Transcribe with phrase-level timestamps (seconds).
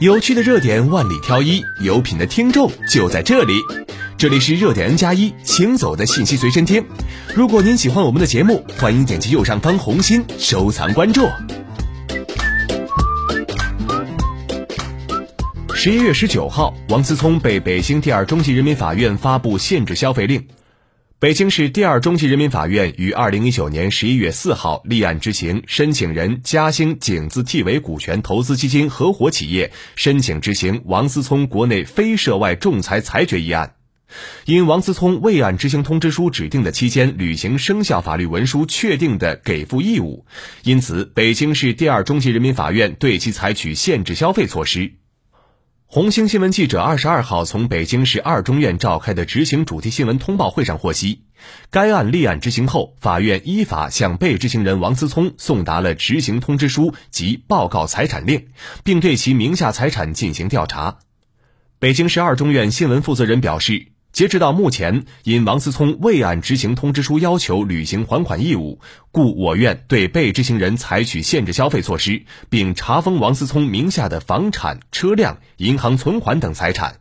[0.00, 3.54] 有趣的热点万里挑一，有品的听众就在这里。
[4.16, 6.84] 这里是热点 N 加一，行走的信息随身听。
[7.34, 11.26] 如果您喜欢我们的节目，欢迎点击右上方红心收藏关注。
[15.74, 20.46] 十一月十九号，王思聪被北京第二中级人民法院发布限制消费令。
[21.20, 33.74] 北京市第二中级人民法院于二零一九年十一月四号立案执行申请人嘉兴景字替为股权投资基金合伙企业申请执行王思聪国内非涉外仲裁裁决一案。
[34.44, 40.24] 因王思聪未按执行通知书指定的期间履行生效法律文书确定的给付义务，
[40.62, 44.92] 因此北京市第二中级人民法院对其采取限制消费措施。
[45.90, 51.22] 红星新闻记者二十二号从北京市二中院召开的执行主题新闻通报会上获悉，
[51.70, 58.48] 该案立案执行后，法院依法向被执行人王思聪送达了执行通知书及报告财产令，
[58.84, 60.98] 并对其名下财产进行调查。
[61.78, 63.86] 北京市二中院新闻负责人表示。
[64.18, 68.80] 截止到目前，因王思聪未按执行通知书要求履行还款义务，
[69.12, 76.96] 故我院对被执行人采取限制消费措施，并查封王思聪名下的房产、车辆、银行存款等财产。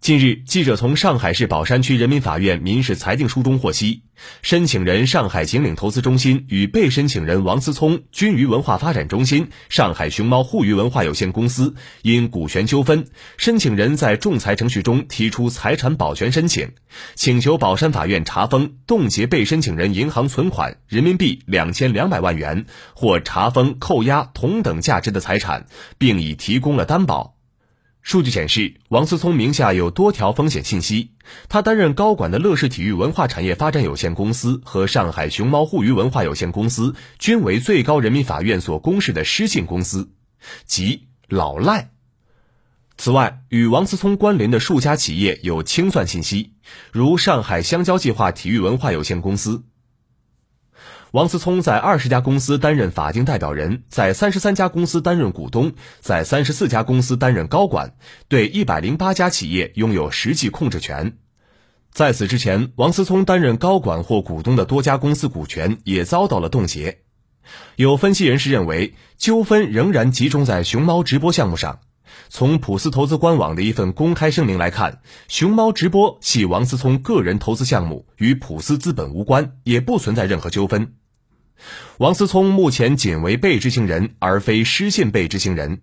[0.00, 4.04] 近日，记者从上海市宝山区人民法院民事裁定书中获悉，
[4.40, 16.70] 申请人上海景岭投资中心与被申请人王思聪君娱文化发展中心、上海熊猫互娱文化有限公司因股权纠纷，申请人在仲裁程序中提出财产保全申请，
[17.14, 25.66] 请求宝山法院查封、冻结被申请人银行存款人民币两千两百万元或查封、扣押同等价值的财产，
[25.98, 27.37] 并已提供了担保。
[28.08, 31.10] 数据显示，王思聪名下有多条风险信息。
[31.50, 40.10] 他担任高管的乐视体育文化产业发展有限公司和上海熊猫互娱文化有限公司均为最高人民法院所公示的失信公司，
[40.64, 41.90] 即老赖。
[42.96, 46.54] 此外，与王思聪关联的数家企业有清算信息，
[46.90, 49.64] 如上海香蕉计划体育文化有限公司。
[51.12, 57.94] 王思聪在二十家公司担任法定代表人，在三十三家公司担任股东，在三十四家公司担任高管，
[58.28, 61.16] 对一百零八家企业拥有实际控制权。
[61.92, 66.98] 在此之前，王思聪担任高管或股东的多家公司股权也遭到了冻结。
[67.76, 71.80] 有分析人士认为，纠纷仍然集中在熊猫直播项目上。
[72.28, 80.94] 从普思投资官网的一份公开声明来看，熊猫直播系王思聪个人投资项目，与普思资本无关，也不存在任何纠纷。
[81.96, 85.80] 王思聪目前仅为被执行人，而非失信被执行人。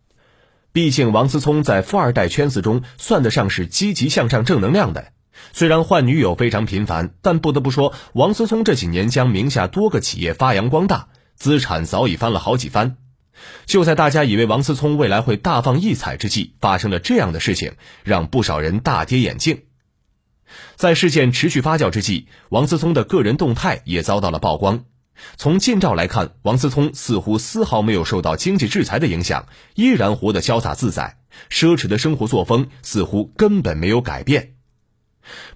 [0.72, 5.14] 毕竟，王思聪在富二代圈子中算得上是积极向上、正能量的。
[5.52, 12.98] 虽然换女友非常频繁，但不得不说，王思聪这几年将名下多个企业发扬光大，资产早已翻了好几番。
[13.66, 17.74] 就在大家以为王思聪未来会大放异彩之际，发生了这样的事情，
[18.04, 19.64] 让不少人大跌眼镜。
[20.76, 24.86] 在事件持续发酵之际，王思聪的个人动态也遭到了曝光。
[25.38, 31.18] 从近照来看，王思聪似乎丝毫没有受到经济制裁的影响，依然活得潇洒自在，
[31.50, 34.56] 奢侈的生活作风似乎根本没有改变。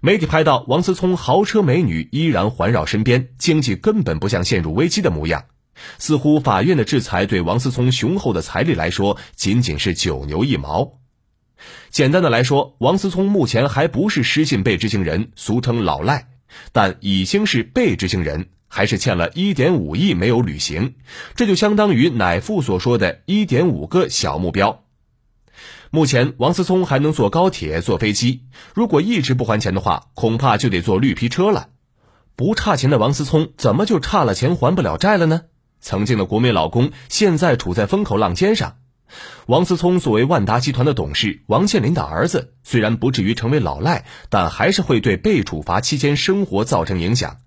[0.01, 5.45] 媒体拍到王思聪豪车美女依然环绕身边，经济根本不像陷入危机的模样，
[5.97, 10.99] 似乎法院的制裁对王思聪雄厚的财力来说仅仅是九牛一毛。
[11.89, 16.27] 简单的来说，王思聪目前还不是失信被执行人，俗称老赖，
[16.71, 18.49] 但已经是被执行人。
[18.71, 20.93] 还是欠了一点五亿没有履行，
[21.35, 24.83] 这就相当于乃父所说的一点五个小目标。
[25.89, 28.43] 目前王思聪还能坐高铁、坐飞机，
[28.75, 31.69] 如果一直不还钱的话，恐怕就得坐绿皮车了。
[32.35, 35.41] 不差钱的王思聪，怎么就差了钱还不了债了呢？
[35.79, 38.77] 曾经的国美老公，现在处在风口浪尖上。
[39.47, 47.37] 王思聪作为万达集团的董事，王健林的儿子，虽然不至于成为老赖，但还是会对被处罚期间生活造成影响。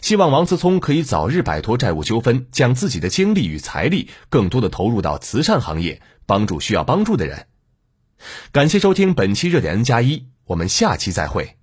[0.00, 7.46] 希望王思聪可以早日摆脱债务纠纷，将自己的精力与财力更多的投入到慈善行业，帮助需要帮助的人。
[8.52, 11.56] 感谢收听本期热点 N 加一，我们下期再会。